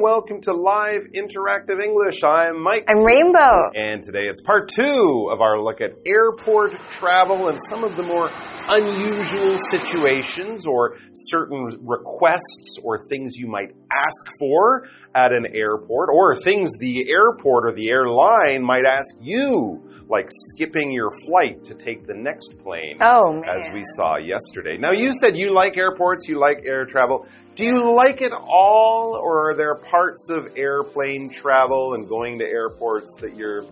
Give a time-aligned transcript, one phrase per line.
[0.00, 2.24] Welcome to Live Interactive English.
[2.24, 2.86] I'm Mike.
[2.88, 3.58] I'm Rainbow.
[3.74, 8.02] And today it's part two of our look at airport travel and some of the
[8.02, 8.30] more
[8.70, 16.34] unusual situations or certain requests or things you might ask for at an airport or
[16.40, 22.06] things the airport or the airline might ask you like skipping your flight to take
[22.06, 22.98] the next plane.
[23.00, 23.44] Oh, man.
[23.48, 24.76] As we saw yesterday.
[24.76, 27.26] Now, you said you like airports, you like air travel.
[27.54, 32.44] Do you like it all, or are there parts of airplane travel and going to
[32.44, 33.66] airports that you're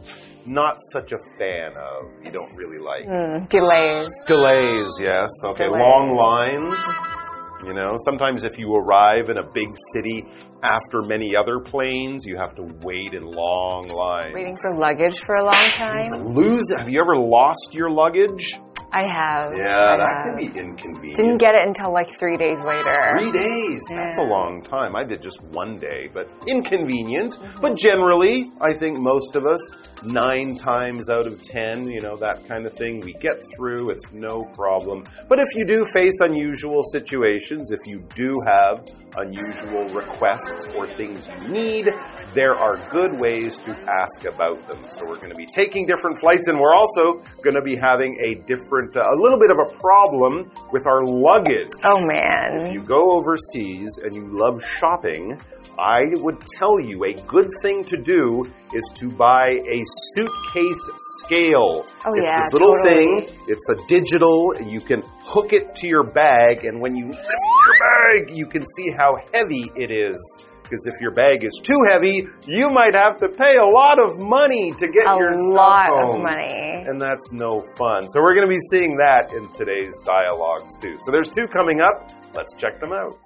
[0.46, 2.04] not such a fan of?
[2.24, 3.06] You don't really like?
[3.06, 4.12] Mm, delays.
[4.26, 5.28] Delays, yes.
[5.44, 5.80] Okay, Delays.
[5.80, 6.80] long lines.
[7.66, 10.24] You know, sometimes if you arrive in a big city
[10.62, 14.34] after many other planes, you have to wait in long lines.
[14.34, 16.34] Waiting for luggage for a long time.
[16.34, 16.70] Lose?
[16.78, 18.54] Have you ever lost your luggage?
[18.90, 19.52] I have.
[19.56, 20.24] Yeah, I that have.
[20.24, 21.16] can be inconvenient.
[21.16, 23.12] Didn't get it until like three days later.
[23.18, 23.82] Three days.
[23.90, 24.96] That's a long time.
[24.96, 27.38] I did just one day, but inconvenient.
[27.60, 29.60] But generally, I think most of us,
[30.02, 33.90] nine times out of ten, you know, that kind of thing, we get through.
[33.90, 35.04] It's no problem.
[35.28, 41.28] But if you do face unusual situations, if you do have unusual requests or things
[41.28, 41.88] you need,
[42.34, 44.82] there are good ways to ask about them.
[44.88, 48.16] So we're going to be taking different flights, and we're also going to be having
[48.24, 51.70] a different, uh, a little bit of a problem with our luggage.
[51.84, 52.56] Oh man.
[52.60, 55.38] If you go overseas and you love shopping,
[55.78, 59.82] I would tell you a good thing to do is to buy a
[60.14, 60.90] suitcase
[61.22, 61.86] scale.
[62.04, 63.26] Oh, it's yeah, this little totally.
[63.26, 63.36] thing.
[63.46, 64.54] It's a digital.
[64.60, 68.64] You can hook it to your bag, and when you lift your bag, you can
[68.64, 70.18] see how heavy it is.
[70.68, 74.18] Because if your bag is too heavy, you might have to pay a lot of
[74.18, 76.84] money to get A your stuff lot of money.
[76.86, 78.06] And that's no fun.
[78.08, 80.96] So we're going to be seeing that in today's dialogues too.
[81.00, 82.12] So there's two coming up.
[82.34, 83.16] Let's check them out.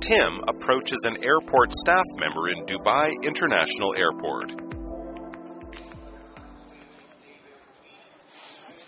[0.00, 4.52] Tim approaches an airport staff member in Dubai International Airport.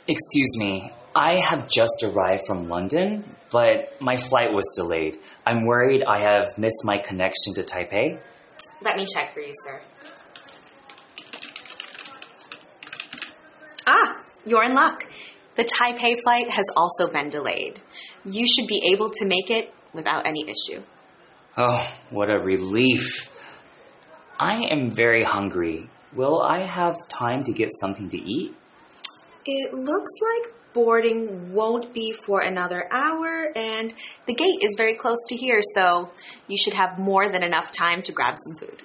[0.09, 5.19] Excuse me, I have just arrived from London, but my flight was delayed.
[5.47, 8.19] I'm worried I have missed my connection to Taipei.
[8.83, 9.81] Let me check for you, sir.
[13.87, 15.05] Ah, you're in luck.
[15.55, 17.81] The Taipei flight has also been delayed.
[18.25, 20.83] You should be able to make it without any issue.
[21.57, 23.27] Oh, what a relief.
[24.39, 25.89] I am very hungry.
[26.15, 28.55] Will I have time to get something to eat?
[29.47, 33.95] It looks like boarding won't be for another hour, and
[34.27, 36.11] the gate is very close to here, so
[36.49, 38.83] you should have more than enough time to grab some food.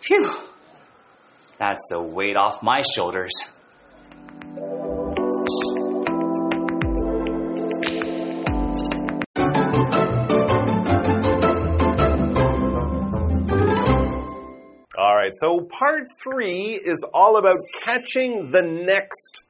[0.00, 0.32] Phew.
[1.58, 3.32] That's a weight off my shoulders.
[14.98, 19.45] All right, so part three is all about catching the next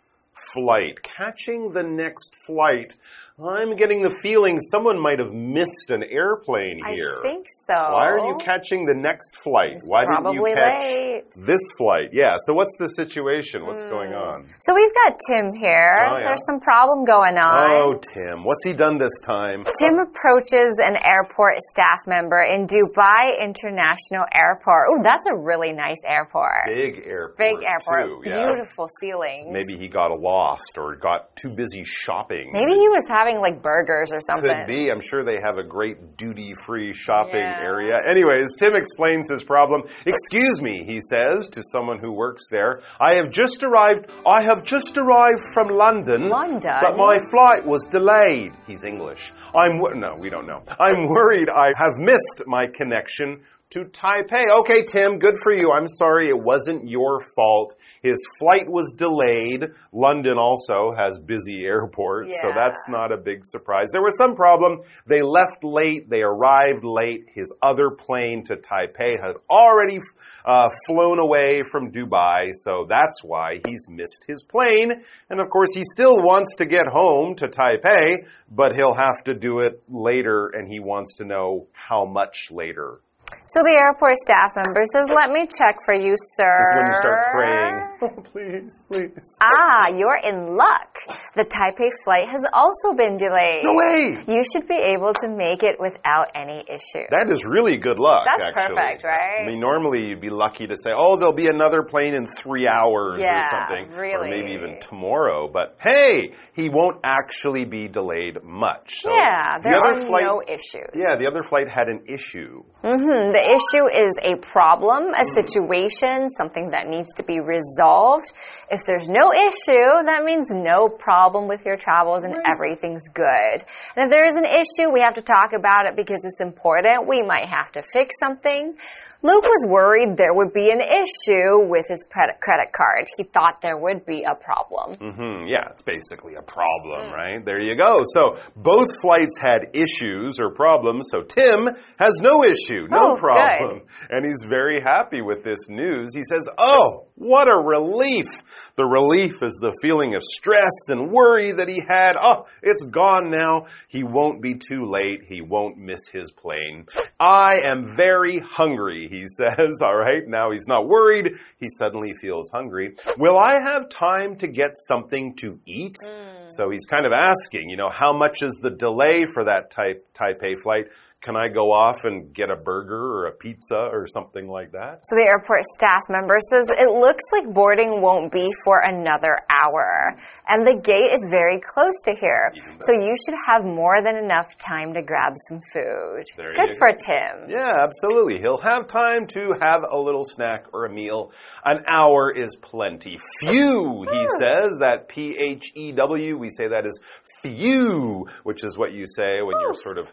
[0.53, 1.03] flight.
[1.03, 2.97] Catching the next flight.
[3.37, 7.21] I'm getting the feeling someone might have missed an airplane here.
[7.21, 7.77] I think so.
[7.77, 9.77] Why are you catching the next flight?
[9.85, 11.29] Why didn't you catch late.
[11.45, 12.17] this flight?
[12.17, 13.69] Yeah, so what's the situation?
[13.69, 13.93] What's hmm.
[13.93, 14.49] going on?
[14.65, 16.01] So we've got Tim here.
[16.01, 16.33] Oh, yeah.
[16.33, 17.77] There's some problem going on.
[17.77, 19.69] Oh, Tim, what's he done this time?
[19.77, 24.89] Tim approaches an airport staff member in Dubai International Airport.
[24.97, 26.73] Oh, that's a really nice airport.
[26.73, 27.37] Big airport.
[27.37, 28.25] Big airport.
[28.25, 28.49] Too, yeah.
[28.49, 29.53] Beautiful ceilings.
[29.53, 32.49] Maybe he got lost or got too busy shopping.
[32.57, 34.49] Maybe he was having like burgers or something.
[34.49, 34.91] Could be.
[34.91, 37.59] I'm sure they have a great duty free shopping Yeah.
[37.61, 37.95] area.
[38.09, 39.83] Anyways, Tim explains his problem.
[40.07, 42.81] Excuse me, he says to someone who works there.
[43.01, 44.11] I have just arrived.
[44.27, 46.29] I have just arrived from London.
[46.29, 46.73] London?
[46.81, 48.53] But my flight was delayed.
[48.67, 49.33] He's English.
[49.55, 49.81] I'm.
[49.99, 50.63] No, we don't know.
[50.79, 53.41] I'm worried I have missed my connection
[53.71, 54.45] to Taipei.
[54.61, 55.73] Okay, Tim, good for you.
[55.73, 57.75] I'm sorry it wasn't your fault.
[58.03, 59.71] His flight was delayed.
[59.93, 63.89] London also has busy airports, so that's not a big surprise.
[63.93, 64.81] There was some problem.
[65.07, 67.27] They left late, they arrived late.
[67.35, 70.01] His other plane to Taipei had already
[70.45, 74.93] uh, flown away from Dubai, so that's why he's missed his plane.
[75.29, 79.35] And of course, he still wants to get home to Taipei, but he'll have to
[79.35, 83.01] do it later, and he wants to know how much later.
[83.47, 86.59] So the airport staff member says, Let me check for you, sir.
[86.61, 87.83] Is when you start praying.
[87.99, 89.39] Oh, please, please.
[89.41, 90.99] Ah, you're in luck.
[91.35, 93.65] The Taipei flight has also been delayed.
[93.65, 94.23] No way!
[94.29, 97.09] You should be able to make it without any issue.
[97.09, 98.27] That is really good luck.
[98.27, 98.77] That's actually.
[98.77, 99.45] perfect, right?
[99.45, 102.69] I mean, normally you'd be lucky to say, "Oh, there'll be another plane in three
[102.69, 108.45] hours Yeah, or something, or maybe even tomorrow." But hey, he won't actually be delayed
[108.45, 109.01] much.
[109.01, 110.93] So yeah, the there other are flight, no issues.
[110.95, 112.63] Yeah, the other flight had an issue.
[112.85, 118.31] hmm Hmm, the issue is a problem, a situation, something that needs to be resolved.
[118.71, 123.65] If there's no issue, that means no problem with your travels and everything's good.
[123.97, 127.09] And if there is an issue, we have to talk about it because it's important.
[127.09, 128.77] We might have to fix something.
[129.27, 133.09] Luke was worried there would be an issue with his credit credit card.
[133.17, 134.95] He thought there would be a problem.
[135.01, 135.49] Mm -hmm.
[135.49, 137.45] Yeah, it's basically a problem, right?
[137.45, 137.93] There you go.
[138.17, 138.23] So
[138.55, 141.03] both flights had issues or problems.
[141.13, 141.59] So Tim
[142.05, 143.29] has no issue, no Oh, good.
[143.31, 143.77] problem.
[144.13, 146.09] And he's very happy with this news.
[146.19, 146.85] He says, Oh,
[147.33, 148.31] what a relief.
[148.77, 152.15] The relief is the feeling of stress and worry that he had.
[152.21, 153.69] Oh, it's gone now.
[153.89, 155.23] He won't be too late.
[155.27, 156.85] He won't miss his plane.
[157.19, 159.81] I am very hungry, he says.
[159.83, 160.29] All right.
[160.29, 161.37] Now he's not worried.
[161.59, 162.97] He suddenly feels hungry.
[163.17, 165.97] Will I have time to get something to eat?
[166.05, 166.49] Hmm.
[166.49, 170.07] So he's kind of asking, you know, how much is the delay for that type
[170.15, 170.89] Taipei flight?
[171.27, 175.01] Can I go off and get a burger or a pizza or something like that?
[175.03, 180.17] So the airport staff member says it looks like boarding won't be for another hour.
[180.47, 182.53] And the gate is very close to here.
[182.79, 186.23] So you should have more than enough time to grab some food.
[186.37, 186.99] There Good for go.
[187.05, 187.51] Tim.
[187.51, 188.39] Yeah, absolutely.
[188.39, 191.33] He'll have time to have a little snack or a meal.
[191.65, 193.19] An hour is plenty.
[193.41, 194.27] Phew, he hmm.
[194.39, 194.79] says.
[194.79, 197.01] That P H E W, we say that is
[197.43, 199.83] phew, which is what you say when you're oh.
[199.83, 200.13] sort of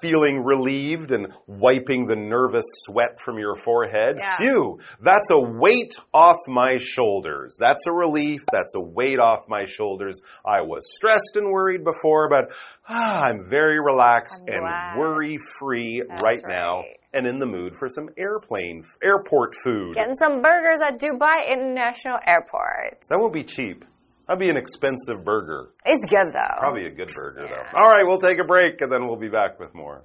[0.00, 4.16] feeling relieved and wiping the nervous sweat from your forehead.
[4.18, 4.38] Yeah.
[4.38, 7.56] Phew, that's a weight off my shoulders.
[7.58, 8.40] That's a relief.
[8.52, 10.20] That's a weight off my shoulders.
[10.44, 12.54] I was stressed and worried before, but
[12.88, 16.82] ah, I'm very relaxed I'm and worry free That's right now
[17.12, 19.94] and in the mood for some airplane, airport food.
[19.94, 23.00] Getting some burgers at Dubai International Airport.
[23.08, 23.84] That won't be cheap.
[24.27, 25.69] That'd be an expensive burger.
[25.85, 26.59] It's good though.
[26.59, 27.77] Probably a good burger, though.
[27.77, 30.03] All right, we'll take a break and then we'll be back with more.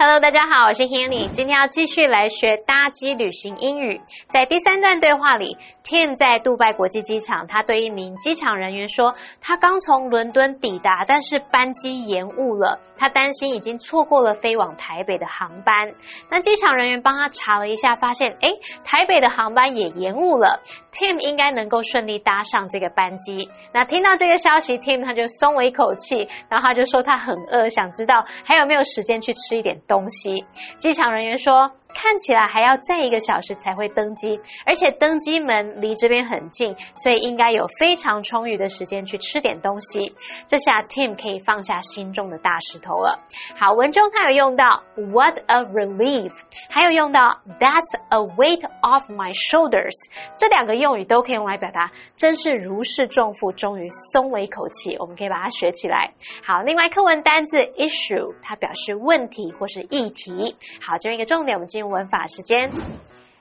[0.00, 4.00] Hello，大家好，我是 Hanny，今天要继续来学搭机旅行英语。
[4.28, 15.93] 在第三段对话里，Tim 在杜拜国际机场，他对一名机场人员说，他刚从伦敦抵达，但是班机延误了， 他担心已经错过了飞往台北的航班。
[16.29, 20.61] 那机场人员帮他查了一下，发现诶，台北的航班也延误了
[20.93, 23.49] ，Tim 应该能够顺利搭上这个班机。
[23.73, 30.45] 那听到这个消息，Tim 他就松了一口气，然后他就说他很饿，想知道还有没有时间去吃一点东西。
[30.77, 31.69] 机场人员说。
[31.93, 40.13] 看起来还要再一个小时才会登机，而且登机门离这边很近，所以应该有非常充裕的时间去吃点东西。
[40.47, 43.19] 这下 Tim 可以放下心中的大石头了。
[43.57, 46.31] 好，文中他有用到 What a relief，
[46.69, 49.93] 还有用到 That's a weight off my shoulders，
[50.35, 54.97] 这两个用语都可以用来表达真是如释重负，终于松了一口气。
[54.99, 56.11] 我们可以把它学起来。
[56.45, 60.55] 好，另外课文单字 issue，它表示问题或是议题。
[60.81, 62.71] 好，这边一个重点，我们进入文法时间。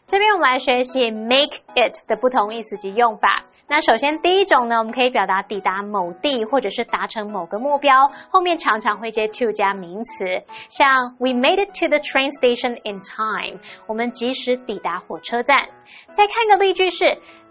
[0.08, 3.44] 这边我们来学习 make it 的不同意思及用法。
[3.68, 15.68] 那首先第一种呢，我们可以表达抵达某地或者是达成某个目标，后面常常会接 to 加名词，像 We made it to the train station in time，我们及时抵达火车站。
[16.10, 17.04] 再看个例句是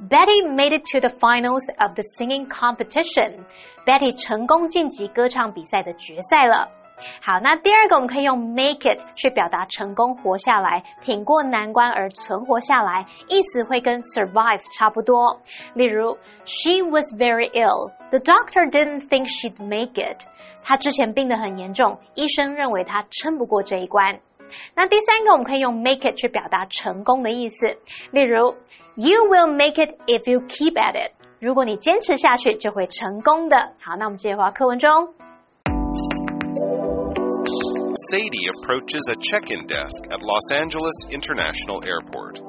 [0.08, 3.46] Betty made it to the finals of the singing competition。
[3.86, 6.70] Betty 成功晋级歌唱比赛的决赛了。
[7.22, 15.42] 好，那第二个我们可以用 make it 去表达成功活下来，挺过难关而存活下来，意思会跟 survive 差不多。
[15.74, 17.92] 例如，She was very ill.
[18.10, 20.18] The doctor didn't think she'd make it.
[20.64, 24.20] 她之前病得很严重，医生认为她撑不过这一关。
[24.76, 27.78] 那第三个我们可以用 make it 去表达成功的意思，
[28.12, 28.56] 例如
[28.96, 31.14] ，You will make it if you keep at it.
[31.40, 33.58] 如果你坚持下去，就会成功的。
[33.82, 35.14] 好，那我们接着课文中。
[38.10, 42.40] Sadie approaches a check in desk at Los Angeles International Airport.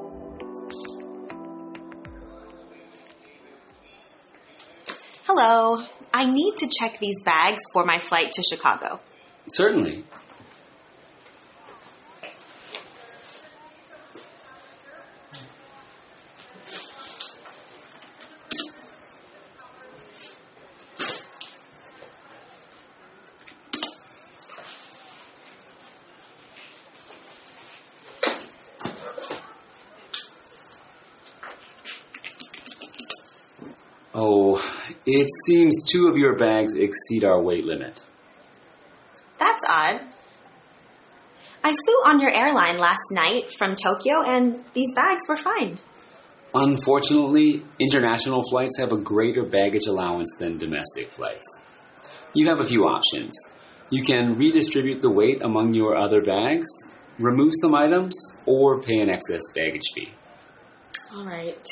[5.25, 5.85] Hello.
[6.13, 8.99] I need to check these bags for my flight to Chicago.
[9.47, 10.05] Certainly.
[34.15, 34.63] Oh,
[35.15, 38.01] it seems two of your bags exceed our weight limit.
[39.37, 40.01] That's odd.
[41.63, 45.79] I flew on your airline last night from Tokyo and these bags were fine.
[46.55, 51.61] Unfortunately, international flights have a greater baggage allowance than domestic flights.
[52.33, 53.33] You have a few options.
[53.91, 56.67] You can redistribute the weight among your other bags,
[57.19, 60.09] remove some items, or pay an excess baggage fee.
[61.13, 61.63] All right.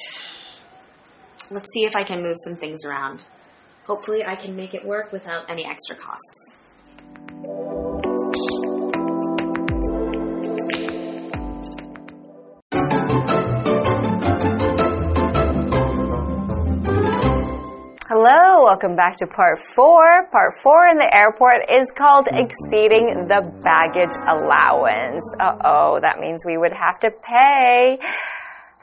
[1.54, 3.24] Let's see if I can move some things around.
[3.84, 6.52] Hopefully, I can make it work without any extra costs.
[18.08, 20.30] Hello, welcome back to part four.
[20.32, 25.26] Part four in the airport is called exceeding the baggage allowance.
[25.38, 28.00] Uh oh, that means we would have to pay.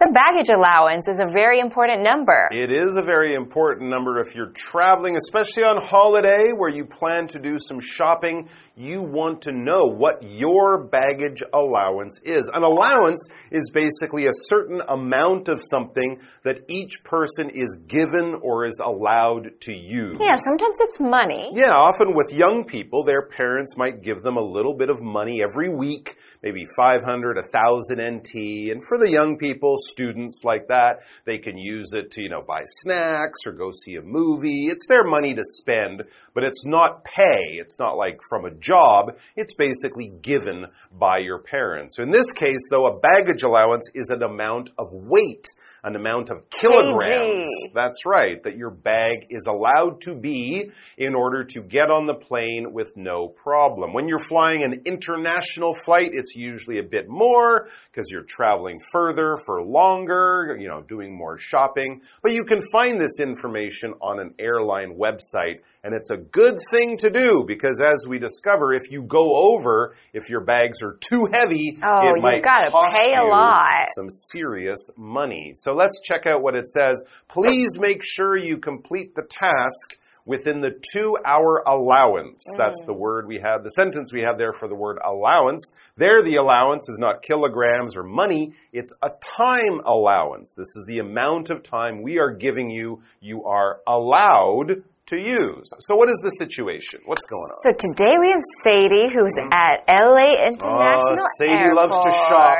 [0.00, 2.48] The baggage allowance is a very important number.
[2.52, 7.26] It is a very important number if you're traveling, especially on holiday where you plan
[7.34, 8.48] to do some shopping.
[8.76, 12.48] You want to know what your baggage allowance is.
[12.54, 18.66] An allowance is basically a certain amount of something that each person is given or
[18.66, 20.16] is allowed to use.
[20.20, 21.50] Yeah, sometimes it's money.
[21.54, 25.42] Yeah, often with young people, their parents might give them a little bit of money
[25.42, 28.72] every week maybe 500, 1000 NT.
[28.72, 32.42] And for the young people, students like that, they can use it to, you know,
[32.46, 34.66] buy snacks or go see a movie.
[34.66, 36.04] It's their money to spend,
[36.34, 37.58] but it's not pay.
[37.58, 39.16] It's not like from a job.
[39.36, 41.96] It's basically given by your parents.
[41.96, 45.46] So In this case, though, a baggage allowance is an amount of weight
[45.84, 47.46] an amount of kilograms.
[47.46, 47.72] KG.
[47.74, 52.14] That's right, that your bag is allowed to be in order to get on the
[52.14, 53.92] plane with no problem.
[53.92, 59.38] When you're flying an international flight, it's usually a bit more because you're traveling further
[59.46, 62.00] for longer, you know, doing more shopping.
[62.22, 65.60] But you can find this information on an airline website.
[65.84, 69.94] And it's a good thing to do because as we discover, if you go over,
[70.12, 73.30] if your bags are too heavy, Oh, it you might gotta cost pay a you
[73.30, 73.86] lot.
[73.94, 75.52] some serious money.
[75.54, 77.04] So let's check out what it says.
[77.28, 82.44] Please make sure you complete the task within the two hour allowance.
[82.52, 82.58] Mm.
[82.58, 85.72] That's the word we have, the sentence we have there for the word allowance.
[85.96, 89.08] There, the allowance is not kilograms or money, it's a
[89.38, 90.52] time allowance.
[90.54, 95.68] This is the amount of time we are giving you, you are allowed to use.
[95.80, 97.00] So, what is the situation?
[97.06, 97.60] What's going on?
[97.64, 101.76] So today we have Sadie, who's at LA International Oh, Sadie Airport.
[101.76, 102.58] loves to shop.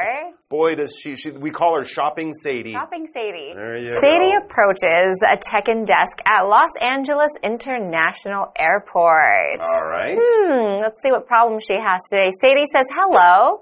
[0.50, 2.72] Boy, does she, she, we call her Shopping Sadie.
[2.72, 3.52] Shopping Sadie.
[3.54, 4.38] There you Sadie go.
[4.46, 9.60] approaches a check-in desk at Los Angeles International Airport.
[9.60, 10.16] All right.
[10.18, 12.30] Hmm, let's see what problem she has today.
[12.40, 13.60] Sadie says, "Hello,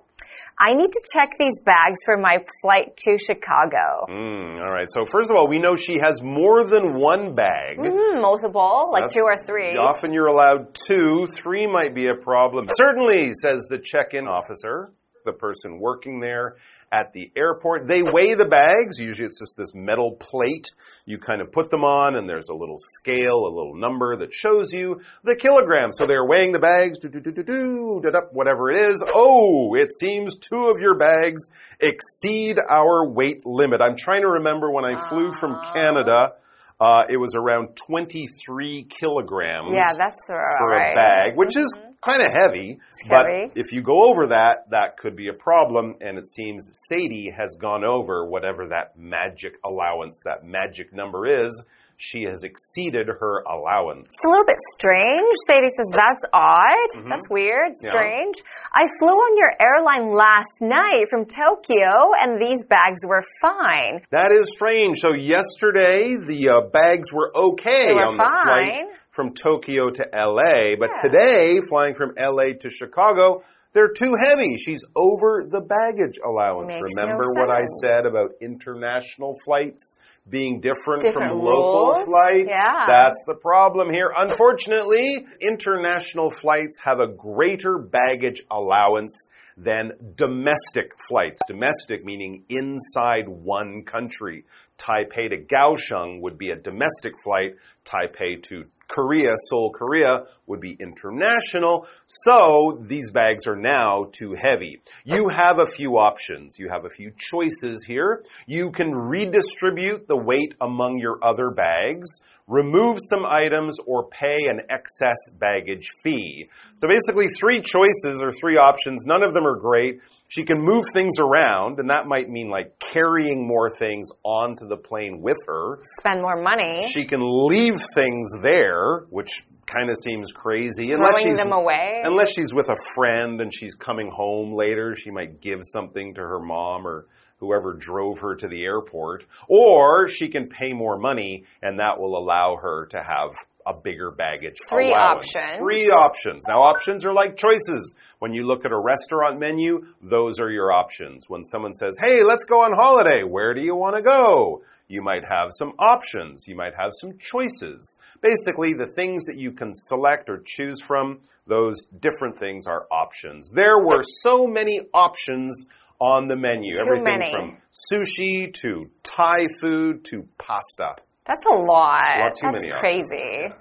[0.59, 4.07] I need to check these bags for my flight to Chicago.
[4.09, 4.89] Mm, all right.
[4.91, 7.77] So first of all, we know she has more than one bag.
[7.79, 9.77] Hmm, multiple, like That's- two or three.
[9.77, 11.27] Often you're allowed two.
[11.27, 12.69] Three might be a problem.
[12.77, 14.93] Certainly, says the check-in officer,
[15.27, 16.57] the person working there
[16.93, 17.89] at the airport.
[17.89, 18.99] They weigh the bags.
[18.99, 20.69] Usually it's just this metal plate.
[21.05, 24.33] You kind of put them on and there's a little scale, a little number that
[24.33, 25.97] shows you the kilograms.
[25.99, 29.03] So they're weighing the bags, do, do, do, do, do, da, da, whatever it is.
[29.15, 31.51] Oh, it seems two of your bags
[31.81, 33.81] exceed our weight limit.
[33.81, 35.73] I'm trying to remember when I flew from ah.
[35.75, 36.33] Canada.
[36.79, 40.93] Uh, it was around 23 kilograms yeah, that's uh, all for right.
[40.93, 41.86] a bag, which is mm-hmm.
[42.07, 42.79] Kind of heavy.
[43.09, 45.97] but if you go over that, that could be a problem.
[46.01, 51.67] And it seems Sadie has gone over whatever that magic allowance, that magic number is.
[51.99, 54.09] She has exceeded her allowance.
[54.13, 55.33] It's a little bit strange.
[55.47, 57.09] Sadie says, That's odd.
[57.09, 57.73] That's weird.
[57.73, 57.87] Mm-hmm.
[57.87, 57.91] Yeah.
[57.91, 58.35] Strange.
[58.71, 64.03] I flew on your airline last night from Tokyo, and these bags were fine.
[64.11, 64.99] That is strange.
[64.99, 68.87] So yesterday the uh, bags were okay They were on the flight fine.
[69.17, 71.03] From Tokyo to LA, but Yeah.
[71.03, 73.43] today flying from LA to Chicago,
[73.73, 74.55] they're too heavy.
[74.57, 76.69] She's over the baggage allowance.
[76.73, 82.05] Makes no Remember what I said about international flights being different, Different from local rules?
[82.05, 82.49] flights?
[82.51, 82.87] Yeah.
[82.87, 84.13] That's the problem here.
[84.17, 91.41] Unfortunately, international flights have a greater baggage allowance than domestic flights.
[91.49, 94.45] Domestic meaning inside one country.
[94.79, 97.55] Taipei to Kaohsiung would be a domestic flight.
[97.87, 101.87] Taipei to Korea, Seoul, Korea would be international.
[102.07, 104.81] So these bags are now too heavy.
[105.05, 106.59] You have a few options.
[106.59, 108.25] You have a few choices here.
[108.47, 114.61] You can redistribute the weight among your other bags remove some items, or pay an
[114.71, 116.49] excess baggage fee.
[116.77, 119.05] So basically, three choices or three options.
[119.05, 120.01] None of them are great.
[120.29, 124.77] She can move things around, and that might mean like carrying more things onto the
[124.77, 125.79] plane with her.
[126.01, 126.89] Spend more money.
[126.91, 130.93] She can leave things there, which kind of seems crazy.
[130.93, 132.03] Throwing them away.
[132.05, 136.21] Unless she's with a friend and she's coming home later, she might give something to
[136.21, 137.07] her mom or
[137.39, 139.25] whoever drove her to the airport.
[139.49, 143.31] Or she can pay more money, and that will allow her to have
[143.67, 145.35] a bigger baggage Three allowance.
[145.35, 145.59] options.
[145.59, 146.43] Three options.
[146.47, 147.97] Now, options are like choices.
[148.21, 151.25] When you look at a restaurant menu, those are your options.
[151.29, 154.63] When someone says, hey, let's go on holiday, where do you want to go?
[154.89, 156.47] You might have some options.
[156.47, 157.99] You might have some choices.
[158.23, 161.19] Basically, the things that you can select or choose from,
[161.49, 163.51] those different things are options.
[163.51, 165.67] There were so many options
[165.99, 166.75] on the menu.
[166.75, 167.33] Too Everything many.
[167.33, 167.57] from
[167.93, 171.03] sushi to Thai food to pasta.
[171.27, 172.19] That's a lot.
[172.19, 173.53] lot too That's crazy.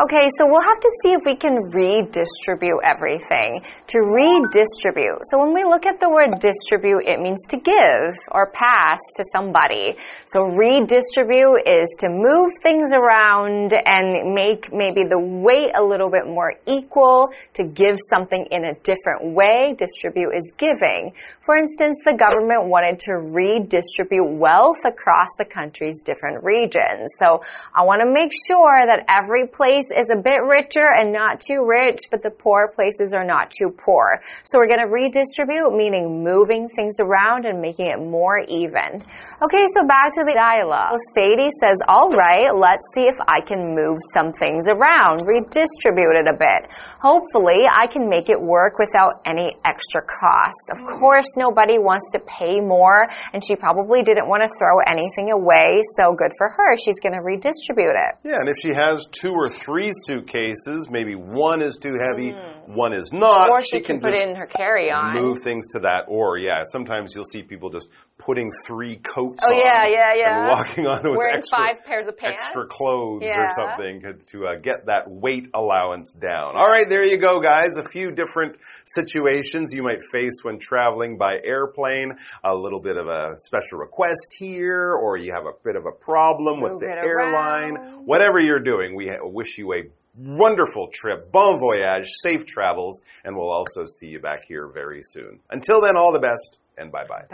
[0.00, 3.60] Okay, so we'll have to see if we can redistribute everything.
[3.88, 5.20] To redistribute.
[5.28, 9.24] So when we look at the word distribute, it means to give or pass to
[9.36, 9.98] somebody.
[10.24, 16.24] So redistribute is to move things around and make maybe the weight a little bit
[16.24, 19.76] more equal, to give something in a different way.
[19.76, 21.12] Distribute is giving.
[21.44, 27.12] For instance, the government wanted to redistribute wealth across the country's different regions.
[27.20, 27.44] So
[27.76, 31.64] I want to make sure that every place is a bit richer and not too
[31.64, 34.20] rich, but the poor places are not too poor.
[34.44, 39.00] So we're going to redistribute, meaning moving things around and making it more even.
[39.40, 40.98] Okay, so back to the dialogue.
[41.16, 46.28] Sadie says, all right, let's see if I can move some things around, redistribute it
[46.28, 46.68] a bit.
[47.00, 50.68] Hopefully I can make it work without any extra costs.
[50.70, 55.32] Of course, nobody wants to pay more and she probably didn't want to throw anything
[55.32, 55.80] away.
[55.96, 56.76] So good for her.
[56.76, 58.12] She's going to redistribute it.
[58.22, 59.71] Yeah, and if she has two or three
[60.06, 62.61] suitcases, maybe one is too heavy, hmm.
[62.66, 63.50] One is not.
[63.50, 65.14] or she, can, put it in her carry-on.
[65.22, 66.04] move things to that.
[66.08, 70.38] Or yeah, sometimes you'll see people just putting three coats Oh, on yeah, yeah, yeah.
[70.40, 72.38] and walking on with Wearing extra, five pairs of pants.
[72.44, 76.54] extra clothes or something to, to uh, get that weight allowance down.
[76.56, 77.76] All right, there you go, guys.
[77.76, 78.56] A few different
[78.96, 82.12] situations you might face when traveling by airplane.
[82.44, 85.92] A little bit of a special request here, or you have a bit of a
[85.92, 87.76] problem with the airline.
[87.76, 88.06] around.
[88.06, 89.82] Whatever you're doing, we wish you a
[90.16, 95.40] wonderful trip, bon voyage, safe travels, and we'll also see you back here very soon.
[95.50, 97.24] Until then, all the best and bye bye.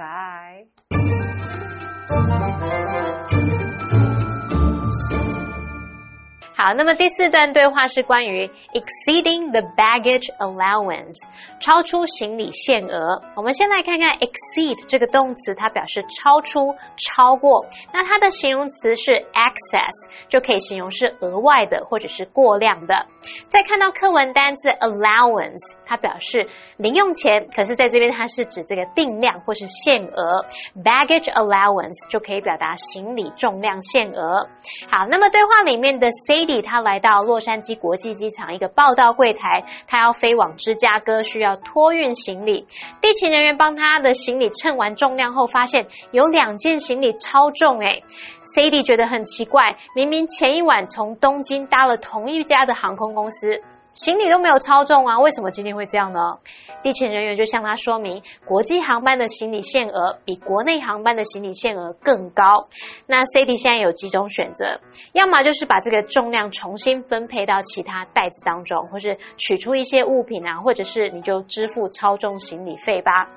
[3.51, 3.64] Bye.
[6.59, 11.14] 好，那么第四段对话是关于 exceeding the baggage allowance，
[11.61, 13.23] 超出行李限额。
[13.37, 17.64] 我们先来看看 exceed 这个动词，它表示超出、超过。
[17.92, 23.07] 那它的形容词是 excess，就可以形容是额外的或者是过量的。
[23.47, 26.44] 再看到课文单字 allowance，它表示
[26.77, 30.44] 零用钱，可是在这边它是指这个定量或是限额。
[30.83, 34.49] baggage allowance 就可以表达行李重量限额。
[34.90, 42.67] 好，那么对话里面的 say 他来到洛杉矶国际机场一个报到柜台，他要飞往芝加哥，需要托运行李。
[43.01, 48.03] 地勤人员帮他的行李称完重量后，发现有两件行李超重诶。
[48.57, 53.63] Sadie 觉得很奇怪，明明前一晚从东京搭了同一家的航空公司。
[54.05, 56.39] 行李都没有超重啊，为什么今天会这样呢？
[56.85, 62.69] 地勤人员就向他说明，国际航班的行李限额比国内航班的行李限额更高。
[63.07, 64.81] 那 C D 现在有几种选择，
[65.15, 73.29] 要么就是把这个重量重新分配到其他袋子当中，或是取出一些物品啊，或者是你就支付超重行李费吧。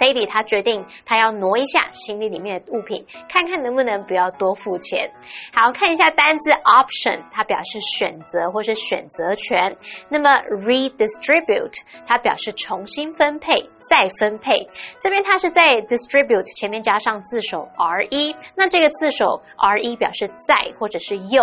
[0.00, 5.10] Sadie 她决定，她要挪一下行李里面的物品，看看能不能不要多付钱。
[5.52, 9.76] 好，看一下单字 option，它表示选择或是选择权。
[10.08, 10.30] 那么
[10.64, 11.74] redistribute，
[12.06, 13.68] 它表示重新分配。
[13.90, 14.68] 再分配，
[15.00, 21.42] 这边它是在 distribute 前面加上字首 r e，那这个字首 r e 表示在或者是又。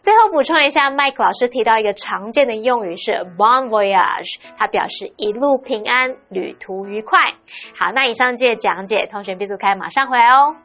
[0.00, 7.20] 最后补充一下，Mike 老师提到一个常见的用语是 bon voyage，他表示一路平安、旅途愉快。
[7.78, 10.56] 好，那以上这些讲解，同学闭嘴开，马上回来哦。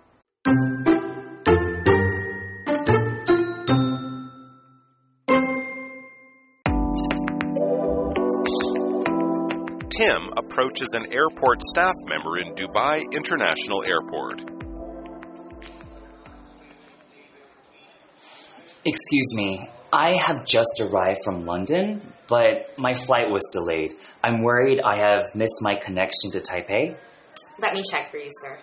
[10.01, 14.60] Tim approaches an airport staff member in Dubai International Airport.
[18.83, 23.93] Excuse me, I have just arrived from London, but my flight was delayed.
[24.23, 26.95] I'm worried I have missed my connection to Taipei.
[27.59, 28.59] Let me check for you, sir.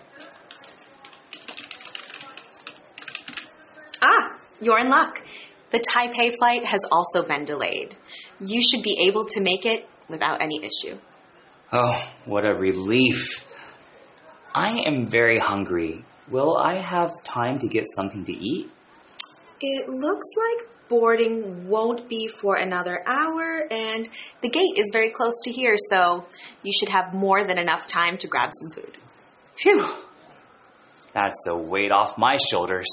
[4.01, 5.23] Ah, you're in luck.
[5.71, 7.95] The Taipei flight has also been delayed.
[8.39, 10.97] You should be able to make it without any issue.
[11.71, 13.39] Oh, what a relief.
[14.53, 16.03] I am very hungry.
[16.29, 18.69] Will I have time to get something to eat?
[19.61, 24.09] It looks like boarding won't be for another hour, and
[24.41, 26.25] the gate is very close to here, so
[26.63, 28.97] you should have more than enough time to grab some food.
[29.57, 29.85] Phew.
[31.13, 32.87] That's a weight off my shoulders.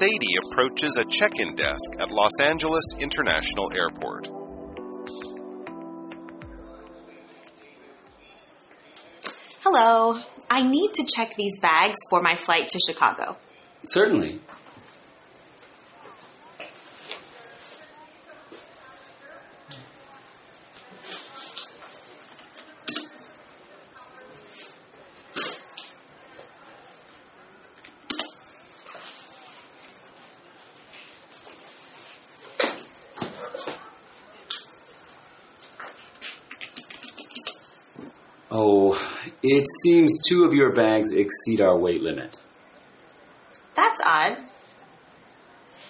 [0.00, 4.43] Sadie approaches a check in desk at Los Angeles International Airport.
[9.66, 10.20] Hello.
[10.50, 13.38] I need to check these bags for my flight to Chicago.
[13.86, 14.42] Certainly.
[38.56, 38.96] Oh,
[39.64, 42.36] it seems two of your bags exceed our weight limit.
[43.74, 44.36] That's odd.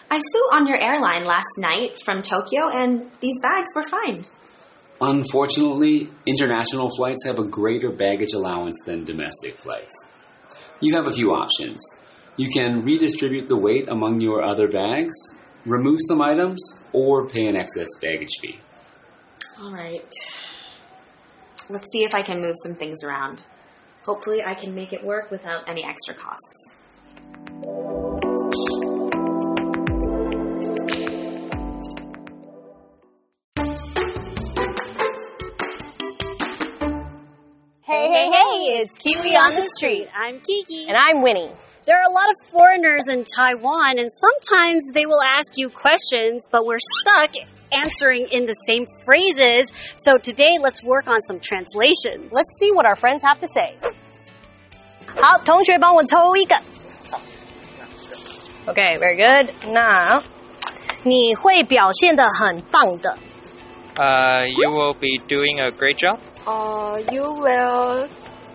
[0.09, 4.27] I flew on your airline last night from Tokyo, and these bags were fine.
[5.01, 10.07] Unfortunately, international flights have a greater baggage allowance than domestic flights.
[10.81, 11.85] You have a few options.
[12.37, 15.15] You can redistribute the weight among your other bags,
[15.67, 18.61] remove some items, or pay an excess baggage fee.
[19.61, 20.13] All right.
[21.69, 23.43] Let's see if I can move some things around.
[24.05, 26.71] Hopefully, I can make it work without any extra costs.
[37.81, 40.09] Hey, hey, hey, it's Kiwi on the street.
[40.15, 40.87] I'm Kiki.
[40.87, 41.51] And I'm Winnie.
[41.87, 46.47] There are a lot of foreigners in Taiwan, and sometimes they will ask you questions,
[46.51, 47.31] but we're stuck
[47.74, 49.72] answering in the same phrases.
[49.96, 52.32] So today, let's work on some translations.
[52.32, 53.78] Let's see what our friends have to say.
[55.16, 56.56] 好，同学帮我抽一个。
[58.68, 59.54] Okay, very good.
[59.72, 60.22] 那
[61.04, 63.18] 你会表现得很棒的。
[63.96, 66.20] Uh, you will be doing a great job.
[66.46, 68.08] Uh, you will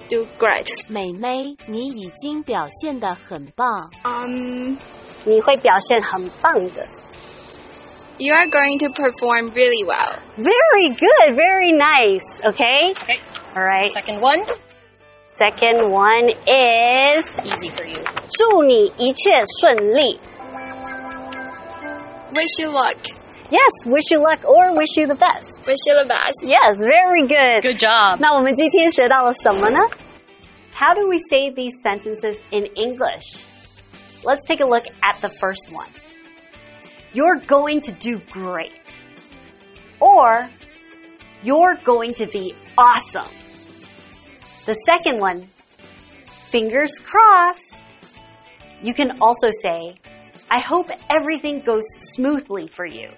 [0.09, 0.69] do great.
[0.89, 3.91] 美眉，你已经表现得很棒。
[4.05, 4.77] Um,
[5.25, 6.87] 你会表现很棒的。
[8.19, 10.19] you are going to perform really well.
[10.37, 12.25] Very good, very nice.
[12.47, 12.95] Okay?
[13.03, 13.19] Okay.
[13.57, 13.91] All right.
[13.93, 14.45] Second one.
[15.37, 18.03] Second one is Easy for you.
[18.39, 20.21] 祝你一切顺利。
[22.33, 22.97] Wish you luck.
[23.51, 25.67] Yes, wish you luck or wish you the best.
[25.67, 26.39] Wish you the best.
[26.45, 27.63] Yes, very good.
[27.63, 28.19] Good job.
[28.21, 29.79] 那我们今天学到了什么呢?
[30.75, 33.23] How do we say these sentences in English?
[34.25, 35.89] Let's take a look at the first one.
[37.14, 38.72] You're going to do great.
[40.00, 40.50] Or,
[41.44, 43.34] you're going to be awesome.
[44.66, 45.48] The second one,
[46.52, 47.76] fingers crossed.
[48.84, 49.96] You can also say,
[50.52, 53.10] I hope everything goes smoothly for you.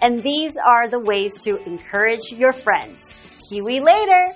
[0.00, 2.98] And these are the ways to encourage your friends.
[3.48, 4.28] Kiwi later!